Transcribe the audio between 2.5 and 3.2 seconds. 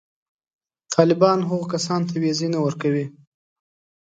نه ورکوي.